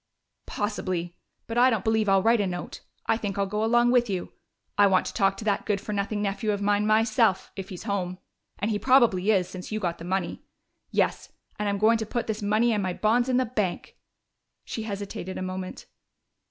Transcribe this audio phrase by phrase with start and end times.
[0.47, 1.15] "Possibly.
[1.45, 4.33] But I don't believe I'll write a note I think I'll go along with you!
[4.75, 7.83] I want to talk to that good for nothing nephew of mine myself if he's
[7.83, 8.17] home.
[8.57, 10.41] And he probably is, since you got the money....
[10.89, 13.95] Yes, and I'm going to put this money and my bonds in the bank!"
[14.65, 15.85] She hesitated a moment.